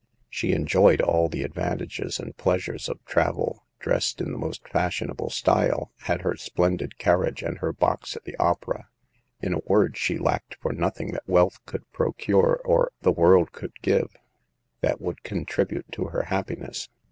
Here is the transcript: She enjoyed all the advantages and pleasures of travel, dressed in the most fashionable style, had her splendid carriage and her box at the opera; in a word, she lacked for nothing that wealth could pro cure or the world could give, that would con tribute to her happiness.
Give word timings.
She 0.31 0.53
enjoyed 0.53 0.99
all 0.99 1.29
the 1.29 1.43
advantages 1.43 2.17
and 2.19 2.35
pleasures 2.35 2.89
of 2.89 3.05
travel, 3.05 3.65
dressed 3.77 4.19
in 4.19 4.31
the 4.31 4.37
most 4.39 4.67
fashionable 4.67 5.29
style, 5.29 5.91
had 6.05 6.21
her 6.21 6.35
splendid 6.37 6.97
carriage 6.97 7.43
and 7.43 7.59
her 7.59 7.71
box 7.71 8.15
at 8.15 8.23
the 8.23 8.35
opera; 8.37 8.87
in 9.41 9.53
a 9.53 9.61
word, 9.67 9.95
she 9.95 10.17
lacked 10.17 10.55
for 10.59 10.73
nothing 10.73 11.11
that 11.11 11.29
wealth 11.29 11.63
could 11.67 11.83
pro 11.91 12.13
cure 12.13 12.59
or 12.65 12.91
the 13.01 13.11
world 13.11 13.51
could 13.51 13.79
give, 13.83 14.15
that 14.79 14.99
would 14.99 15.21
con 15.21 15.45
tribute 15.45 15.85
to 15.91 16.05
her 16.05 16.23
happiness. 16.23 16.89